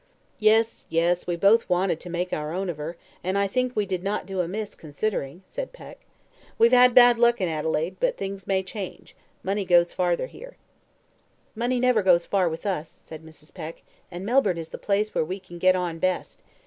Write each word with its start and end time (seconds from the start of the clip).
"Yes, 0.39 0.87
yes; 0.89 1.27
we 1.27 1.35
both 1.35 1.69
wanted 1.69 1.99
to 1.99 2.09
make 2.09 2.33
our 2.33 2.51
own 2.53 2.69
of 2.71 2.77
her, 2.77 2.97
and 3.23 3.37
I 3.37 3.45
think 3.45 3.75
we 3.75 3.85
did 3.85 4.01
not 4.01 4.25
do 4.25 4.39
amiss, 4.41 4.73
considering," 4.73 5.43
said 5.45 5.73
Peck. 5.73 5.99
"We've 6.57 6.71
had 6.73 6.95
bad 6.95 7.19
luck 7.19 7.39
in 7.39 7.47
Adelaide, 7.47 7.97
but 7.99 8.17
things 8.17 8.47
may 8.47 8.63
change 8.63 9.15
money 9.43 9.63
goes 9.63 9.93
farther 9.93 10.25
here." 10.25 10.57
"Money 11.53 11.79
never 11.79 12.01
goes 12.01 12.25
far 12.25 12.49
with 12.49 12.65
us," 12.65 12.89
said 13.05 13.23
Mrs. 13.23 13.53
Peck, 13.53 13.83
"and 14.09 14.25
Melbourne 14.25 14.57
is 14.57 14.69
the 14.69 14.79
place 14.79 15.13
where 15.13 15.23
we 15.23 15.39
can 15.39 15.59
get 15.59 15.75
on 15.75 15.99
best. 15.99 16.41